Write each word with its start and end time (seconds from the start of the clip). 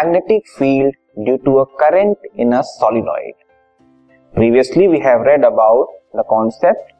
Magnetic 0.00 0.42
field 0.58 0.94
due 1.24 1.36
to 1.36 1.54
a 1.56 1.64
current 1.80 2.26
in 2.36 2.52
a 2.52 2.60
solenoid 2.60 3.34
previously 4.34 4.86
we 4.88 4.98
have 4.98 5.22
read 5.22 5.44
about 5.44 5.88
the 6.16 6.22
concept 6.28 6.92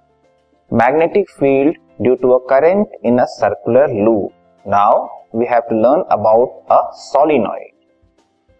magnetic 0.72 1.30
field 1.30 1.76
due 2.02 2.14
to 2.14 2.30
a 2.30 2.38
current 2.50 2.96
in 3.04 3.18
a 3.18 3.24
circular 3.24 3.92
loop 3.92 4.32
now 4.68 5.06
we 5.36 5.46
have 5.46 5.60
to 5.60 5.76
learn 5.76 6.02
about 6.10 6.72
a 6.72 6.80
solenoid 6.94 7.70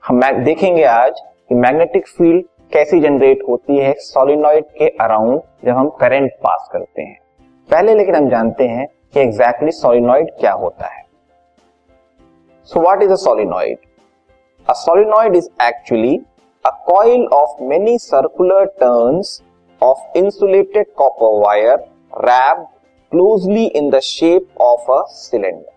हम 0.03 0.45
देखेंगे 0.45 0.85
आज 0.85 1.21
कि 1.21 1.55
magnetic 1.55 2.09
field 2.09 2.45
कैसी 2.73 3.01
generate 3.01 3.43
होती 3.49 3.77
है 3.77 3.93
solenoid 3.99 4.65
के 4.79 4.89
around 5.01 5.41
जब 5.65 5.77
हम 5.77 5.89
करेंट 5.91 6.33
पास 6.33 6.69
करते 6.73 7.03
हैं। 7.03 7.19
पहले 7.71 7.95
लेकिन 7.95 8.15
हम 8.15 8.29
जानते 8.29 8.69
हैं 8.69 8.87
कि 8.87 9.21
एग्जैक्टली 9.21 9.67
exactly 9.67 9.83
सॉलिनॉइड 9.83 10.31
क्या 10.41 10.53
होता 10.53 10.87
है। 10.87 11.05
So 12.65 12.81
what 12.81 13.03
is 13.03 13.13
a 13.13 13.17
solenoid 13.17 13.79
a 14.71 14.73
solenoid 14.73 15.37
is 15.37 15.49
actually 15.63 16.17
a 16.65 16.71
coil 16.87 17.25
of 17.27 17.63
many 17.63 17.97
circular 17.99 18.65
turns 18.81 19.43
of 19.83 20.19
insulated 20.19 20.93
copper 20.97 21.39
wire 21.41 21.75
wrapped 22.21 22.63
closely 23.13 23.65
in 23.65 23.91
the 23.91 24.01
shape 24.01 24.61
of 24.61 24.93
a 24.93 25.03
cylinder 25.09 25.73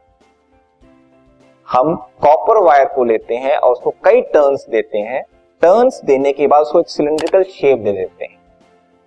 हम 1.67 1.95
कॉपर 2.21 2.61
वायर 2.63 2.85
को 2.85 3.03
लेते 3.03 3.35
हैं 3.35 3.57
और 3.57 3.71
उसको 3.71 3.93
कई 4.03 4.21
टर्न्स 4.33 4.67
देते 4.69 4.97
हैं। 4.99 5.23
टर्न्स 5.61 6.01
देने 6.05 6.33
के 6.33 6.47
बाद 6.47 6.61
उसको 6.61 6.79
एक 6.79 6.89
सिलेंड्रिकल 6.89 7.43
शेप 7.51 7.79
दे 7.79 7.91
देते 7.91 8.25
हैं। 8.25 8.37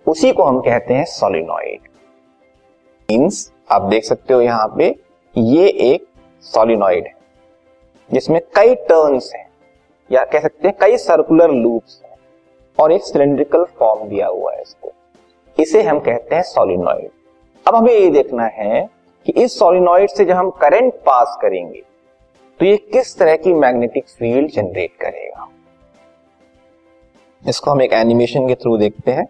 उसी 0.05 0.31
को 0.31 0.43
हम 0.43 0.59
कहते 0.61 0.93
हैं 0.93 1.05
सोलिनॉइड 1.05 1.89
मीन्स 3.09 3.51
आप 3.71 3.81
देख 3.81 4.03
सकते 4.03 4.33
हो 4.33 4.41
यहाँ 4.41 4.67
पे 4.77 4.95
ये 5.35 5.67
एक 5.67 6.07
सोलिनॉइड 6.45 7.05
है, 7.05 7.13
जिसमें 8.09 8.41
कई 8.55 8.75
टर्न्स 8.75 9.33
हैं। 9.35 9.46
या 10.09 10.23
कह 10.25 10.39
सकते 10.39 10.67
हैं 10.67 10.75
कई 10.81 10.97
सर्कुलर 10.99 11.51
लूप्स 11.53 12.01
हैं, 12.03 12.15
और 12.77 12.91
एक 12.91 13.03
सिलेंड्रिकल 13.03 13.63
फॉर्म 13.79 14.07
दिया 14.09 14.27
हुआ 14.27 14.53
है 14.53 14.61
इसको। 14.61 14.91
इसे 15.57 15.81
हम 15.83 15.99
कहते 16.01 16.35
हैं 16.35 16.43
सोलिनॉइड 16.45 17.09
अब 17.65 17.75
हमें 17.75 17.93
ये 17.93 18.09
देखना 18.11 18.45
है 18.53 18.87
कि 19.25 19.31
इस 19.33 19.57
सोलिनॉइड 19.59 20.09
से 20.09 20.25
जब 20.25 20.35
हम 20.35 20.49
करंट 20.61 20.93
पास 21.05 21.37
करेंगे 21.41 21.81
तो 22.59 22.65
ये 22.65 22.75
किस 22.93 23.17
तरह 23.17 23.35
की 23.37 23.53
मैग्नेटिक 23.55 24.05
फ़ील्ड 24.09 24.51
जनरेट 24.51 24.91
करेगा? 25.01 25.47
इसको 27.43 27.71
हम 27.71 27.81
एक 27.81 27.93
एनिमेशन 27.93 28.47
के 28.47 28.55
थ्रू 28.55 28.77
देखते 28.77 29.11
हैं। 29.11 29.25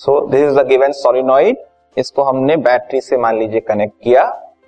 So 0.00 0.20
this 0.26 0.42
is 0.42 0.58
the 0.58 0.66
given 0.68 0.92
solenoid 0.94 1.64
इसको 1.96 2.22
हमने 2.22 2.56
बैटरी 2.58 3.00
से 3.00 3.16
मान 3.16 3.38
लीजिए 3.38 3.60
कनेक्ट 3.62 3.94
किया 4.02 4.22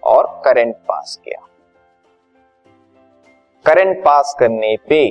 और 0.04 0.26
करंट 0.44 0.74
पास 0.88 1.18
किया। 1.24 1.45
करंट 3.66 4.04
पास 4.04 4.34
करने 4.38 4.76
पे 4.88 5.04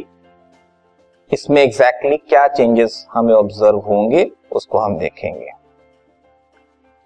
इसमें 1.31 1.61
एग्जैक्टली 1.61 2.09
exactly 2.09 2.29
क्या 2.29 2.47
चेंजेस 2.47 3.05
हमें 3.11 3.33
ऑब्ज़र्व 3.33 3.77
होंगे, 3.77 4.29
उसको 4.51 4.77
हम 4.77 4.97
देखेंगे। 4.97 5.49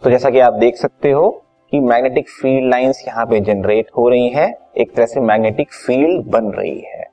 तो 0.04 0.10
जैसा 0.10 0.30
कि 0.30 0.40
आप 0.40 0.54
देख 0.54 0.76
सकते 0.76 1.12
हो 1.12 1.30
कि 1.72 1.80
मैग्नेटिक 1.80 2.30
फ़ील्ड 2.32 2.70
लाइंस 2.70 3.04
यहाँ 3.08 3.26
पे 3.26 3.40
जनरेट 3.40 3.90
हो 3.98 4.08
रही 4.10 4.30
हैं, 4.30 4.54
एक 4.78 4.94
तरह 4.96 5.06
से 5.06 5.20
मैग्नेटिक 5.20 5.74
फ़ील्ड 5.76 6.30
बन 6.32 6.52
रही 6.52 6.80
है। 6.80 7.08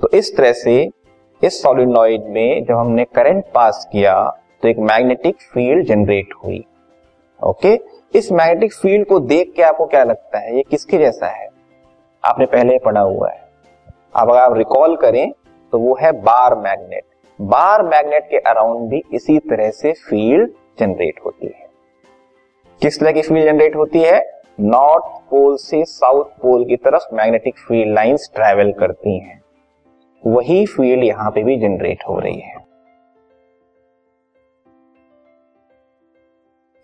तो 0.00 0.10
इस 0.14 0.36
तरह 0.36 0.52
से 0.52 0.90
इस 1.42 1.60
सोलिनॉइड 1.62 2.28
में 2.28 2.64
जब 2.64 2.74
हमने 2.74 3.04
करंट 3.04 3.44
पास 3.54 3.88
किया 3.92 4.14
तो 4.62 4.68
एक 4.68 4.78
मैग्नेटिक 4.78 5.42
फ़ील्ड 5.54 5.86
जनरेट 5.86 6.34
हुई। 6.44 6.64
ओके 7.42 7.74
इस 8.14 8.32
मैग्नेटिक 8.32 8.74
फ़ील्ड 8.74 9.06
को 9.08 9.20
देख 9.20 9.52
के 9.56 9.62
आपको 9.62 9.86
क्या 9.86 10.04
लगता 10.04 10.38
है? 10.38 10.56
ये 10.56 10.62
किसके 10.62 10.98
जैसा 10.98 11.26
है? 11.26 11.48
आपने 12.26 12.46
पहले 12.46 12.78
पढ़ा 12.78 13.00
हुआ 13.00 13.30
है। 13.30 13.44
अब 14.16 14.30
अगर 14.30 14.40
आप 14.40 14.56
रिकॉल 14.56 14.96
करें 14.96 15.30
तो 15.72 15.78
वो 15.78 15.96
है 16.00 16.12
बार 16.12 16.54
मैग्नेट। 16.54 17.04
बार 17.38 17.82
मैग्नेट 17.82 18.24
के 18.30 18.38
अराउंड 18.40 18.88
भी 18.90 19.02
इसी 19.12 19.38
तरह 19.38 19.70
से 19.70 19.92
फ़ील्ड 19.92 20.50
जनरेट 20.78 21.20
होती 21.24 21.46
है। 21.46 21.66
किस 22.82 22.98
तरह 23.00 23.12
की 23.12 23.22
फ़ील्ड 23.22 23.44
जनरेट 23.44 23.76
होती 23.76 24.02
है? 24.02 24.20
नॉर्थ 24.60 25.04
पोल 25.30 25.56
से 25.56 25.84
साउथ 25.84 26.24
पोल 26.42 26.64
की 26.64 26.76
तरफ़ 26.76 27.14
मैग्नेटिक 27.14 27.58
फ़ील्ड 27.58 27.94
लाइंस 27.94 28.30
ट्रेवल 28.34 28.72
करती 28.72 29.18
हैं। 29.18 29.40
वही 30.26 30.64
फ़ील्ड 30.66 31.04
यहाँ 31.04 31.30
पे 31.30 31.42
भी 31.42 31.56
जनरेट 31.56 32.04
हो 32.08 32.18
रही 32.18 32.40
है। 32.40 32.54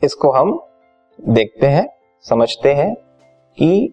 इसको 0.03 0.31
हम 0.31 0.61
देखते 1.21 1.67
हैं, 1.67 1.87
समझते 2.25 2.73
हैं 2.75 2.95
कि 3.59 3.93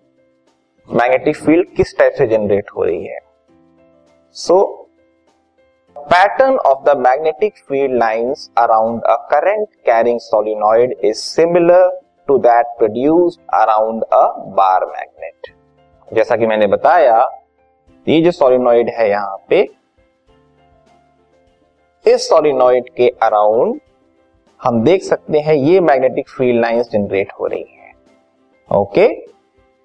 मैग्नेटिक 0.89 1.35
फ़ील्ड 1.35 1.67
किस 1.75 1.97
टाइप 1.97 2.13
से 2.13 2.25
जनरेट 2.27 2.69
हो 2.75 2.83
रही 2.83 3.05
है? 3.05 3.17
So 4.35 4.61
pattern 5.95 6.57
of 6.57 6.83
the 6.85 6.97
magnetic 6.97 7.57
field 7.59 7.97
lines 7.99 8.49
around 8.57 9.03
a 9.03 9.15
current 9.31 9.67
carrying 9.85 10.19
solenoid 10.19 10.95
is 11.03 11.17
similar 11.17 11.89
to 12.27 12.37
that 12.37 12.65
produced 12.77 13.39
around 13.55 14.03
a 14.03 14.25
bar 14.57 14.85
magnet 14.85 15.53
जैसा 16.07 16.35
कि 16.35 16.45
मैंने 16.47 16.67
बताया, 16.67 17.19
ये 18.07 18.21
जो 18.21 18.31
सोलिनॉइड 18.31 18.89
है 18.89 19.09
यहाँ 19.09 19.37
पे, 19.49 19.61
इस 22.05 22.29
सोलिनॉइड 22.29 22.89
के 22.97 23.09
अराउंड 23.23 23.79
हम 24.61 24.83
देख 24.83 25.03
सकते 25.03 25.39
हैं 25.39 25.55
ये 25.55 25.79
मैग्नेटिक 25.81 26.29
फ़ील्ड 26.29 26.61
लाइंस 26.61 26.89
जनरेट 26.91 27.31
हो 27.39 27.47
रही 27.47 27.65
है। 27.71 27.93
ओके 28.69 29.07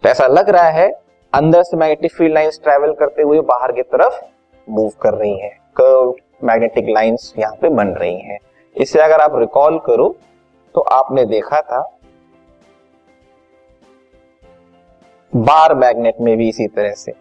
तो 0.04 0.08
ऐसा 0.08 0.26
लग 0.26 0.48
रहा 0.50 0.68
है 0.70 0.88
अंदर 1.32 1.62
से 1.62 1.76
मैग्नेटिक 1.76 2.12
फ़ील्ड 2.14 2.34
लाइंस 2.34 2.58
ट्रेवल 2.64 2.92
करते 2.94 3.22
हुए 3.22 3.40
बाहर 3.42 3.72
की 3.72 3.82
तरफ़ 3.84 4.20
मूव 4.66 4.90
कर 5.02 5.14
रही 5.14 5.38
है। 5.40 5.48
कर्व 5.76 6.14
मैग्नेटिक 6.44 6.88
लाइंस 6.88 7.32
यहाँ 7.38 7.54
पे 7.60 7.68
बन 7.70 7.88
रही 7.90 8.18
हैं। 8.20 8.38
इसे 8.76 9.00
अगर 9.00 9.20
आप 9.20 9.38
रिकॉल 9.38 9.78
करो 9.86 10.08
तो 10.74 10.80
आपने 10.80 11.24
देखा 11.26 11.60
था, 11.62 11.80
बार 15.32 15.74
मैग्नेट 15.76 16.20
में 16.20 16.36
भी 16.36 16.48
इसी 16.48 16.66
तरह 16.68 16.92
से। 16.94 17.12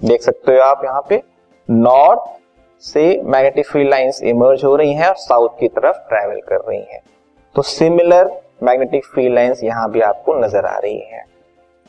देख 0.00 0.22
सकते 0.22 0.54
हो 0.54 0.62
आप 0.62 0.84
यहाँ 0.84 1.04
पे 1.08 1.22
नॉर्थ 1.68 2.36
से 2.84 3.06
मैग्नेटिक 3.22 3.66
फ़ील्ड 3.66 3.90
लाइंस 3.90 4.22
इमर्ज 4.24 4.64
हो 4.64 4.74
रही 4.76 4.94
हैं 4.94 5.08
और 5.08 5.14
साउथ 5.18 5.58
की 5.60 5.68
तरफ़ 5.70 5.96
ट्रेवल 6.08 6.40
कर 6.48 6.68
रही 6.68 6.82
हैं। 6.82 7.02
तो 7.54 7.62
सिमिलर 7.68 8.38
मैग्नेटिक 8.60 9.04
फ़ील्ड 9.04 9.34
लाइंस 9.34 9.62
यहाँ 9.64 9.90
भी 9.90 10.00
आपको 10.00 10.34
नज़र 10.34 10.66
आ 10.66 10.78
रही 10.78 10.98
है। 11.02 11.24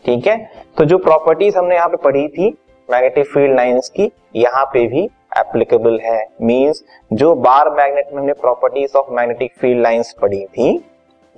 ठीक 0.06 0.28
है? 0.28 0.38
तो 0.78 0.86
जो 0.86 0.98
प्रॉपर्टीज़ 0.98 1.58
हमने 1.58 1.76
यहाँ 1.76 1.90
पे 1.90 1.98
पढ़ी 1.98 2.28
थी, 2.28 2.50
मैग्नेटिक 2.90 3.26
फ़ील्ड 3.26 3.56
लाइंस 3.56 3.90
की, 3.90 4.12
यहाँ 4.36 4.66
पे 4.66 4.86
भी 4.88 5.04
एप्लीकेबल 5.38 6.00
है। 6.00 6.20
मींस 6.42 6.84
जो 7.14 7.34
बार 7.38 7.70
मैग्नेट 7.70 8.08
में 8.14 8.20
हमने 8.20 8.34
properties 8.34 8.98
of 8.98 9.12
magnetic 9.12 9.52
field 9.60 9.82
lines 9.82 10.16
पढ़ी 10.22 10.46
थी, 10.46 10.78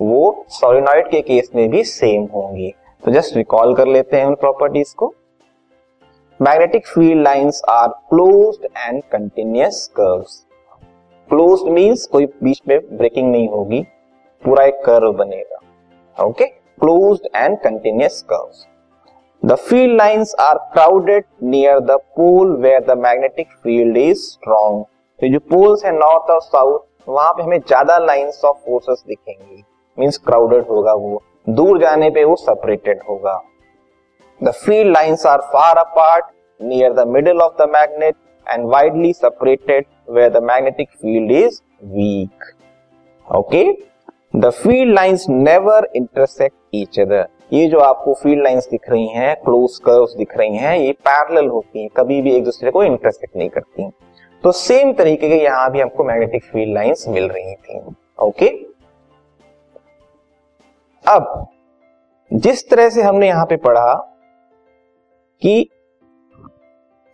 वो 0.00 0.44
सोलिनॉइड 0.50 1.10
के 1.10 1.20
केस 1.20 1.50
में 1.54 1.68
भी 1.70 1.82
सेम 1.84 2.22
होंगी। 2.34 2.72
तो 3.02 3.10
जस्ट 3.10 3.36
रिकॉल 3.36 3.74
कर 3.74 3.86
लेते 3.86 4.16
हैं 4.16 4.26
उन 4.26 4.34
प्रॉपर्टीज़ 4.34 4.94
को। 4.96 5.12
Magnetic 6.40 6.86
field 6.86 7.22
lines 7.22 7.62
are 7.68 7.88
closed 7.88 8.64
and 8.78 9.02
continuous 9.12 9.86
curves 9.96 10.44
closed 11.30 11.68
means 11.68 12.06
कोई 12.06 12.26
बीच 12.42 12.60
में 12.68 12.78
ब्रेकिंग 12.92 13.30
नहीं 13.30 13.48
होगी। 13.48 13.84
पूरा 14.44 14.64
एक 14.64 14.80
कर्व 14.84 15.12
बनेगा। 15.18 16.24
Okay 16.24 16.46
closed 16.46 17.28
and 17.36 17.58
continuous 17.62 18.22
curves 18.32 18.66
the 19.42 19.54
field 19.68 19.96
lines 19.98 20.34
are 20.40 20.58
crowded 20.72 21.24
near 21.42 21.78
the 21.80 21.98
pole 22.16 22.56
where 22.62 22.84
the 22.86 22.98
magnetic 22.98 23.52
field 23.62 23.96
is 23.98 24.18
strong 24.22 24.84
तो 25.20 25.28
जो 25.32 25.38
पोल्स 25.50 25.84
है 25.84 25.92
नॉर्थ 25.98 26.30
और 26.30 26.40
साउथ 26.40 27.08
वहाँ 27.08 27.32
पे 27.32 27.42
हमें 27.42 27.58
ज़्यादा 27.58 27.98
लाइंस 27.98 28.40
ऑफ़ 28.44 28.56
फोर्सेस 28.66 29.02
दिखेंगी। 29.08 29.62
मींस 29.98 30.18
क्राउडेड 30.26 30.66
होगा 30.68 30.92
वो। 30.94 31.22
दूर 31.48 31.80
जाने 31.80 32.10
पे 32.10 32.24
वो 32.24 32.36
सेपरेटेड 32.36 33.02
होगा। 33.08 33.40
The 34.40 34.52
field 34.54 34.92
lines 34.94 35.24
are 35.30 35.40
far 35.50 35.72
apart, 35.80 36.30
near 36.60 36.88
the 36.94 37.04
middle 37.06 37.42
of 37.42 37.52
the 37.58 37.66
magnet 37.72 38.16
and 38.46 38.64
widely 38.70 39.12
separated 39.12 39.84
where 40.06 40.30
the 40.36 40.40
magnetic 40.40 40.88
field 41.02 41.30
is 41.30 41.60
weak. 41.96 42.48
Okay? 43.26 43.66
The 44.34 44.50
field 44.50 44.94
lines 44.94 45.28
never 45.28 45.86
intersect 45.94 46.54
each 46.72 46.98
other. 46.98 47.24
ये 47.52 47.66
जो 47.68 47.78
आपको 47.80 48.14
फ़ील्ड 48.22 48.42
लाइंस 48.42 48.68
दिख 48.70 48.88
रही 48.90 49.08
हैं 49.08 49.34
close 49.36 49.76
curves 49.84 50.14
दिख 50.16 50.36
रही 50.38 50.56
हैं, 50.56 50.76
ये 50.76 50.92
पैरेलल 51.08 51.48
होती 51.48 51.80
हैं, 51.80 51.88
कभी 51.96 52.20
भी 52.22 52.34
एक 52.36 52.44
दूसरे 52.44 52.70
को 52.70 52.82
इंटरसेक्ट 52.84 53.36
नहीं 53.36 53.48
करती 53.48 53.90
तो 54.44 54.52
सेम 54.52 54.92
तरीके 54.92 55.28
के 55.28 55.42
यहाँ 55.42 55.70
भी 55.72 55.80
हमको 55.80 56.04
मैग्नेटिक 56.04 56.44
फ़ील्ड 56.44 56.74
लाइंस 56.74 57.04
मिल 57.08 57.28
रही 57.28 57.54
थी। 57.54 57.80
ओके 58.18 58.48
अब, 61.04 61.46
जिस 62.30 62.68
तरह 62.70 62.90
से 62.90 63.02
हमने 63.02 63.28
यहाँ 63.28 63.46
पे 63.46 63.56
पढ़ा 63.58 63.94
कि 65.42 65.68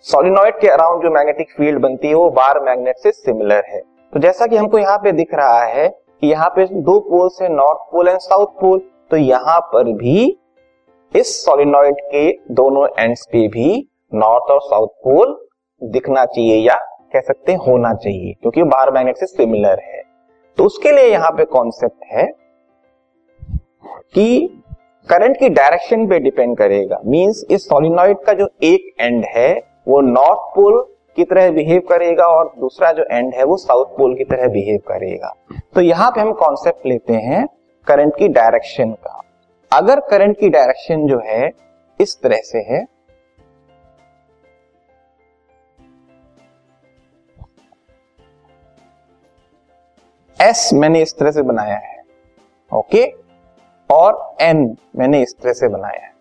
सोलिनॉइड 0.06 0.60
के 0.60 0.68
अराउंड 0.70 1.02
जो 1.02 1.10
मैग्नेटिक 1.10 1.52
फ़ील्ड 1.56 1.80
बनती 1.82 2.08
है, 2.08 2.14
वो 2.14 2.30
बार 2.32 2.60
मैग्नेट 2.64 2.98
से 2.98 3.12
सिमिलर 3.12 3.64
है। 3.68 3.80
तो 4.12 4.20
जैसा 4.20 4.46
कि 4.46 4.56
हमको 4.56 4.78
यहाँ 4.78 4.98
पे 4.98 5.12
दिख 5.12 5.34
रहा 5.34 5.64
है 5.64 5.88
यहाँ 6.22 6.48
पे 6.48 6.64
दो 6.66 6.98
पोल्स 7.00 7.38
है 7.42 7.48
north 7.48 7.78
pole 7.92 8.08
and 8.08 8.18
south 8.20 8.60
pole 8.60 8.78
तो 9.10 9.16
यहाँ 9.16 9.58
पर 9.72 9.92
भी 9.94 10.24
इस 11.14 11.34
सोलिनॉइड 11.44 12.00
के 12.04 12.30
दोनों 12.54 12.86
एंड्स 12.98 13.26
पे 13.32 13.46
भी 13.48 13.68
नॉर्थ 14.12 14.50
और 14.52 14.60
साउथ 14.62 14.88
पोल 15.04 15.36
दिखना 15.82 16.24
चाहिए 16.24 16.56
या 16.58 16.74
कह 17.12 17.20
सकते 17.20 17.52
हैं 17.52 17.58
होना 17.58 17.92
चाहिए, 17.94 18.32
क्योंकि 18.32 18.62
बाहर 18.64 18.90
मैग्नेट 18.92 19.16
से 19.16 19.26
सिमिलर 19.26 19.80
है। 19.84 20.02
तो 20.58 20.64
उसके 20.64 20.92
लिए 20.92 21.04
यहाँ 21.04 21.30
पे 21.30 21.44
कॉन्सेप्ट 21.46 22.04
है 22.12 22.26
कि 24.14 24.62
करंट 25.08 25.38
की 25.38 25.48
डायरेक्शन 25.50 26.06
पे 26.08 26.18
डिपेंड 26.20 26.56
करेगा। 26.58 27.00
मींस 27.06 27.44
इस 27.50 27.64
सोलिनॉइड 27.64 28.18
का 28.24 28.32
जो 28.32 28.48
एक 28.64 28.94
एंड 29.00 29.24
है, 29.26 29.52
वो 29.88 30.00
नॉर्थ 30.02 30.54
पोल 30.54 30.84
की 31.18 31.24
तरह 31.24 31.50
बिहेव 31.52 31.80
करेगा 31.88 32.24
और 32.28 32.52
दूसरा 32.60 32.92
जो 32.92 33.04
एंड 33.04 33.32
है 33.34 33.44
वो 33.44 33.56
साउथ 33.58 33.96
पोल 33.96 34.14
की 34.16 34.24
तरह 34.24 34.48
बिहेव 34.48 34.80
करेगा। 34.88 35.32
तो 35.74 35.80
यहाँ 35.82 36.10
पे 36.10 36.20
हम 36.20 36.32
कॉन्सेप्ट 36.34 36.86
लेते 36.86 37.14
हैं 37.22 37.46
करंट 37.86 38.16
की 38.16 38.28
डायरेक्शन 38.30 38.92
का। 38.92 39.20
अगर 39.72 40.00
करंट 40.10 40.38
की 40.38 40.48
डायरेक्शन 40.50 41.06
जो 41.06 41.20
है 41.24 41.50
इस 42.00 42.20
तरह 42.22 42.40
से 42.44 42.58
है 42.68 42.86
एस 50.38 50.70
मैंने 50.74 51.00
इस 51.02 51.16
तरह 51.18 51.30
से 51.30 51.42
बनाया 51.44 51.76
है 51.76 51.96
ओके 52.72 53.04
और 53.90 54.36
एन 54.40 54.76
मैंने 54.96 55.22
इस 55.22 55.34
तरह 55.42 55.52
से 55.52 55.68
बनाया 55.68 56.00
है। 56.00 56.12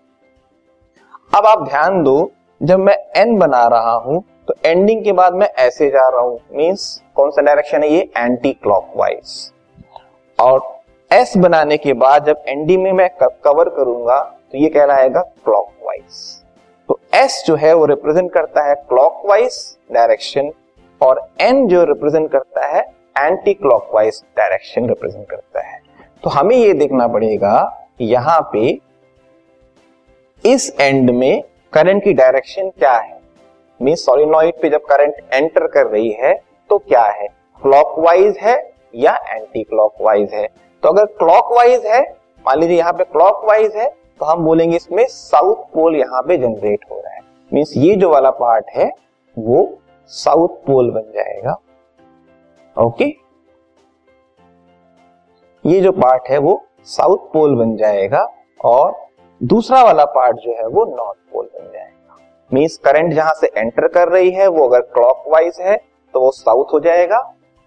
अब 1.32 1.46
आप 1.46 1.64
ध्यान 1.64 2.02
दो, 2.04 2.32
जब 2.62 2.80
मैं 2.80 2.96
एन 3.18 3.38
बना 3.38 3.68
रहा 3.68 3.94
हूँ 3.96 4.24
तो 4.48 4.54
एंडिंग 4.66 5.04
के 5.04 5.12
बाद 5.12 5.34
मैं 5.34 5.48
ऐसे 5.60 5.90
जा 5.90 6.08
रहा 6.10 6.22
हूँ। 6.22 6.40
मींस 6.52 7.02
कौन 7.16 7.32
सा 7.32 7.42
डायरेक्शन 7.42 7.84
है 7.84 7.90
ये? 7.90 8.02
एंटी 8.18 8.52
क्लॉकवाइज 8.54 9.52
और 10.40 10.62
एस 11.12 11.36
बनाने 11.38 11.78
के 11.78 11.94
बाद 11.96 12.26
जब 12.26 12.44
एंडिंग 12.48 12.84
में 12.84 12.92
मैं 12.94 13.10
कवर 13.20 13.70
करूँगा 13.76 14.20
तो 14.52 14.58
ये 14.58 14.70
कहलाएगा 14.70 15.22
क्लॉकवाइज 15.46 16.22
तो 16.90 17.00
एस 17.16 17.44
जो 17.48 17.56
है 17.56 17.74
वो 17.74 17.86
रिप्रेजेंट 17.86 18.32
करता 18.34 18.64
है 18.64 18.76
क्लॉकवाइज 18.90 19.60
डायरेक्शन 19.94 20.52
और 21.02 21.28
एन 21.42 21.68
जो 21.68 21.84
रिप्रेजेंट 21.86 22.32
करता 22.32 22.66
है 22.68 22.82
एंटी 23.18 23.54
क्लॉकवाइज 23.54 24.22
डायरेक्शन 24.38 24.88
रिप्रेजेंट 24.90 25.30
करता 25.30 25.62
है। 25.62 25.80
तो 26.24 26.30
हमें 26.30 26.56
ये 26.56 26.74
देखना 26.76 27.08
पड़ेगा 27.08 27.54
यहाँ 28.02 28.40
पे 28.54 28.80
इस 30.44 30.72
एंड 30.80 31.10
में 31.12 31.44
करंट 31.74 32.04
की 32.04 32.14
डायरेक्शन 32.14 32.70
क्या 32.70 32.94
है। 32.94 33.16
मीन 33.80 33.96
सोलिनॉइड 33.96 34.62
पे 34.62 34.70
जब 34.70 34.86
करंट 34.86 35.16
एंटर 35.34 35.68
कर 35.68 35.88
रही 35.88 36.12
है 36.14 36.34
तो 36.70 36.78
क्या 36.80 37.04
है? 37.04 37.28
क्लॉकवाइज 37.62 38.38
है 38.38 38.56
या 38.96 39.16
एंटी 39.28 39.64
क्लॉकवाइज 39.64 40.34
है? 40.34 40.48
तो 40.84 40.90
अगर 40.90 41.06
क्लॉकवाइज 41.18 41.86
है, 41.86 42.02
मान 42.46 42.60
लीजिए 42.60 42.78
यहाँ 42.78 42.94
पे 42.94 43.04
क्लॉकवाइज 43.04 43.76
है 43.76 43.90
तो 44.20 44.26
हम 44.26 44.44
बोलेंगे 44.46 44.76
इसमें 44.76 45.06
साउथ 45.08 45.64
पोल 45.74 45.96
यहाँ 45.96 46.22
पे 46.22 46.38
जनरेट 46.38 46.86
हो 46.92 46.96
रहा 46.96 47.14
है। 47.14 47.22
मीन्स 47.52 47.74
ये 47.78 47.96
जो 47.96 48.10
वाला 48.10 48.30
पार्ट 48.32 48.70
है, 48.76 48.90
वो 49.38 49.78
साउथ 50.12 50.56
पोल 50.66 50.92
बन 50.92 51.12
जाएगा। 51.16 51.56
ओके 52.78 53.06
ये 55.66 55.80
जो 55.82 55.92
पार्ट 55.92 56.30
है, 56.30 56.38
वो 56.38 56.64
साउथ 56.86 57.32
पोल 57.34 57.56
बन 57.56 57.76
जाएगा 57.78 58.28
और 58.66 58.96
दूसरा 59.42 59.84
वाला 59.84 60.06
पार्ट 60.08 60.38
जो 60.38 60.52
है, 60.52 60.68
वो 60.68 60.86
नॉर्थ 60.88 61.18
पोल 61.34 61.46
बन 61.46 61.72
जाएगा। 61.72 61.97
मीन्स 62.52 62.78
करंट 62.78 63.14
जहाँ 63.14 63.34
से 63.34 63.52
एंटर 63.58 63.88
कर 63.88 64.10
रही 64.10 64.32
है, 64.32 64.48
वो 64.48 64.68
अगर 64.68 64.82
क्लॉकवाइज 64.94 65.58
है 65.62 65.76
तो 66.14 66.20
वो 66.20 66.32
साउथ 66.34 66.74
हो 66.74 66.80
जाएगा 66.80 67.18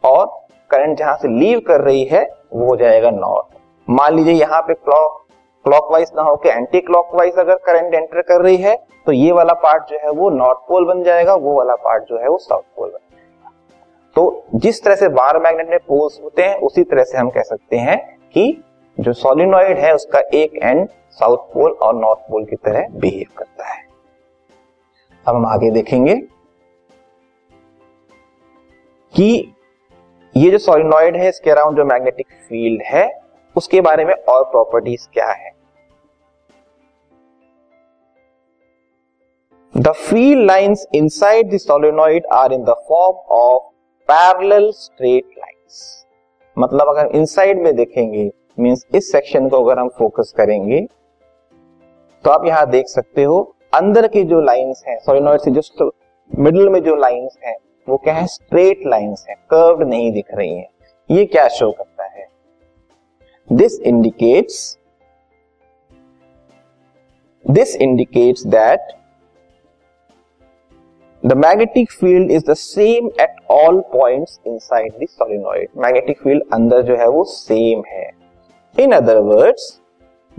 और 0.05 0.27
करंट 0.71 0.99
जहाँ 0.99 1.17
से 1.17 1.29
लीव 1.31 1.61
कर 1.67 1.81
रही 1.81 2.05
है, 2.05 2.23
वो 2.53 2.67
हो 2.67 2.77
जाएगा 2.77 3.11
नॉर्थ 3.11 3.59
मान 3.89 4.15
लीजिए 4.17 4.35
यहाँ 4.35 4.61
पे 4.63 4.75
क्लॉक 4.75 5.19
क्लॉकवाइज 5.65 6.11
ना 6.17 6.23
होकर 6.23 6.49
एंटी 6.51 6.81
क्लॉकवाइज 6.81 7.39
अगर 7.39 7.55
करंट 7.65 7.95
एंटर 7.95 8.21
कर 8.23 8.41
रही 8.43 8.57
है 8.57 8.75
तो 9.07 9.13
ये 9.13 9.33
वाला 9.33 9.53
पार्ट 9.63 9.91
जो 9.91 9.99
है 10.03 10.11
वो 10.13 10.31
नॉर्थ 10.31 10.59
पोल 10.69 10.85
बन 10.87 11.03
जाएगा, 11.03 11.35
वो 11.35 11.57
वाला 11.57 11.75
पार्ट 11.77 12.05
जो 12.05 12.19
है 12.19 12.29
वो 12.29 12.39
साउथ 12.39 12.63
पोल 12.77 12.89
बन 12.89 12.99
जाएगा. 13.11 13.51
तो 14.17 14.45
जिस 14.57 14.83
तरह 14.85 14.95
से 14.97 15.09
बार 15.11 15.39
मैग्नेट 15.39 15.71
में 15.71 15.79
पोल्स 15.89 16.19
होते 16.23 16.43
हैं, 16.43 16.57
उसी 16.57 16.83
तरह 16.85 17.05
से 17.05 17.19
हम 17.19 17.31
कह 17.31 17.43
सकते 17.43 17.77
हैं 17.79 17.99
कि 18.35 18.63
जो 18.99 19.13
सोलिनॉइड 19.15 19.79
है, 19.79 19.95
उसका 19.95 20.21
एक 20.35 20.55
एंड 20.55 20.89
साउथ 21.11 21.53
पोल 21.53 21.71
और 21.73 21.95
नॉर्थ 21.97 22.19
पोल 22.31 22.45
की 22.45 22.57
तरह 22.57 22.87
बिहेव 22.93 23.27
करता 23.37 23.45
है. 23.45 23.50
अब 25.27 25.35
हम 25.37 25.47
आगे 25.47 25.71
देखेंगे 25.71 26.15
कि 29.15 29.55
ये 30.35 30.51
जो 30.51 30.59
सोलिनॉइड 30.59 31.17
है, 31.17 31.29
इसके 31.29 31.51
अराउंड 31.51 31.77
जो 31.77 31.85
मैग्नेटिक 31.85 32.27
फ़ील्ड 32.49 32.83
है, 32.87 33.09
उसके 33.57 33.81
बारे 33.81 34.05
में 34.05 34.15
और 34.15 34.45
प्रॉपर्टीज़ 34.45 35.09
क्या 35.15 35.31
है? 35.33 35.51
The 39.75 39.93
field 39.93 40.47
lines 40.47 40.87
inside 40.95 41.51
the 41.51 41.59
solenoid 41.59 42.27
are 42.33 42.53
in 42.53 42.65
the 42.65 42.75
form 42.89 43.17
of 43.35 43.63
parallel 44.09 44.71
straight 44.73 45.25
lines 45.39 46.07
मतलब 46.57 46.89
अगर 46.89 47.17
इनसाइड 47.17 47.63
में 47.63 47.75
देखेंगे 47.77 48.31
मींस 48.59 48.85
इस 48.95 49.11
सेक्शन 49.13 49.49
को 49.49 49.63
अगर 49.65 49.79
हम 49.79 49.89
फोकस 49.99 50.33
करेंगे 50.37 50.81
तो 52.25 52.31
आप 52.31 52.47
यहाँ 52.47 52.69
देख 52.71 52.89
सकते 52.89 53.25
हो 53.25 53.43
अंदर 53.73 54.07
की 54.09 54.23
जो 54.25 54.41
लाइंस 54.41 54.83
हैं 54.89 54.99
सोलिनॉइड 54.99 55.41
से 55.41 55.51
जस्ट 55.51 55.83
मिडल 56.39 56.69
में 56.69 56.83
जो 56.83 56.95
लाइंस 56.97 57.39
हैं, 57.45 57.57
वो 57.89 57.97
क्या 57.97 58.15
है? 58.15 58.27
स्ट्रेट 58.27 58.81
लाइंस 58.87 59.25
हैं 59.29 59.37
कर्व्ड 59.37 59.89
नहीं 59.89 60.13
दिख 60.13 60.35
रही 60.35 60.55
हैं। 60.57 60.69
ये 61.11 61.25
क्या 61.27 61.49
शो 61.49 61.71
करता 61.73 62.05
है? 62.05 62.27
This 63.53 63.81
indicates 63.81 64.79
this 67.51 67.77
indicates 67.77 68.47
that 68.47 68.93
the 71.27 71.33
magnetic 71.33 71.91
field 71.93 72.31
is 72.31 72.45
the 72.51 72.55
same 72.55 73.11
at 73.21 73.37
all 73.51 73.81
points 73.81 74.41
inside 74.47 74.93
the 74.93 75.07
solenoid 75.09 75.69
magnetic 75.77 76.23
field 76.23 76.43
अंदर 76.53 76.83
जो 76.83 76.97
है 76.97 77.09
वो 77.09 77.25
सेम 77.25 77.83
है। 77.89 78.11
In 78.79 78.93
other 78.93 79.17
words 79.17 79.80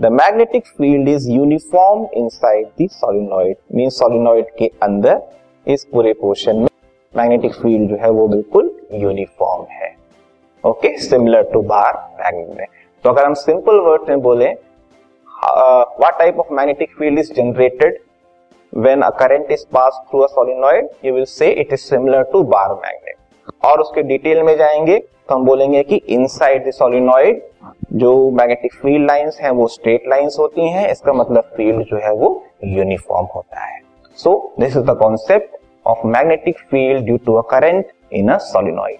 the 0.00 0.06
magnetic 0.12 0.66
field 0.68 1.08
is 1.08 1.30
uniform 1.30 2.06
inside 2.16 2.66
the 2.80 2.88
solenoid 2.90 3.56
mean 3.74 3.90
solenoid 3.90 4.46
के 4.58 4.70
अंदर 4.82 5.20
इस 5.66 5.84
पूरे 5.92 6.12
portion 6.20 6.56
में 6.56 6.68
मैग्नेटिक 7.14 7.54
फ़ील्ड 7.54 7.88
जो 7.90 7.96
है 8.02 8.10
वो 8.10 8.26
बिल्कुल 8.28 8.70
यूनिफॉर्म 8.92 9.64
है। 9.70 9.94
Okay 10.64 10.96
similar 11.00 11.42
to 11.52 11.62
bar 11.62 11.94
magnet 12.20 12.58
में। 12.58 12.66
तो 13.04 13.10
अगर 13.10 13.24
हम 13.24 13.34
सिंपल 13.34 13.78
वर्ड 13.86 14.08
में 14.08 14.20
बोले 14.22 14.48
what 15.28 16.18
type 16.18 16.38
of 16.40 16.52
magnetic 16.54 16.96
field 16.98 17.18
is 17.18 17.32
generated 17.34 17.98
when 18.72 19.02
a 19.02 19.10
current 19.18 19.50
is 19.52 19.64
pass 19.74 20.02
through 20.10 20.20
a 20.20 20.26
solenoid 20.28 20.88
you 21.04 21.14
will 21.14 21.24
say 21.28 21.50
it 21.52 21.72
is 21.72 21.80
similar 21.80 22.22
to 22.32 22.42
bar 22.54 22.74
magnet 22.74 23.01
और 23.64 23.80
उसके 23.80 24.02
detail 24.02 24.42
में 24.42 24.56
जाएँगे 24.56 24.98
तो 24.98 25.34
हम 25.34 25.44
बोलेंगे 25.44 25.82
कि 25.82 25.96
इनसाइड 25.96 26.66
द 26.66 26.70
सोलिनॉइड 26.70 27.42
जो 27.92 28.30
मैग्नेटिक 28.30 28.74
फ़ील्ड 28.74 29.06
लाइंस 29.06 29.38
हैं, 29.42 29.50
वो 29.50 29.66
स्ट्रेट 29.68 30.04
लाइंस 30.08 30.36
होती 30.38 30.68
हैं। 30.68 30.88
इसका 30.90 31.12
मतलब 31.12 31.50
फ़ील्ड 31.56 31.84
जो 31.84 31.96
है 31.96 32.12
वो 32.12 32.44
यूनिफॉर्म 32.64 33.26
होता 33.34 33.64
है। 33.64 33.80
So 34.18 34.52
this 34.60 34.76
is 34.76 34.84
the 34.84 34.96
concept 34.98 35.56
of 35.86 36.06
magnetic 36.06 36.58
field 36.70 37.04
due 37.04 37.16
to 37.16 37.34
a 37.34 37.42
current 37.50 37.92
in 38.12 38.28
a 38.28 38.36
solenoid 38.38 38.98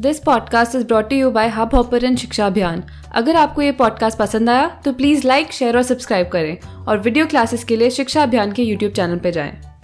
this 0.00 0.18
podcast 0.18 0.74
is 0.74 0.86
brought 0.86 1.12
you 1.12 1.30
by 1.30 1.48
Hub 1.48 1.74
Hopper 1.74 2.14
शिक्षा 2.16 2.46
अभियान 2.46 2.82
अगर 3.14 3.36
आपको 3.36 3.62
ये 3.62 3.72
पॉडकास्ट 3.72 4.18
पसंद 4.18 4.50
आया 4.50 4.68
तो 4.84 4.92
प्लीज़ 4.92 5.26
लाइक 5.26 5.52
शेयर 5.52 5.76
और 5.76 5.82
सब्सक्राइब 5.82 6.28
करें। 6.28 6.56
और 6.88 6.98
वीडियो 6.98 7.26
क्लासेस 7.26 7.64
के 7.64 7.76
लिए 7.76 7.90
शिक्षा 7.90 8.22
अभियान 8.22 8.52
के 8.52 8.62
यूट्यूब 8.62 8.92
चैनल 8.92 9.18
पर 9.18 9.30
जाएँ। 9.30 9.75